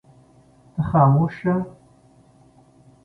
[0.73, 1.53] ته خاموش شه.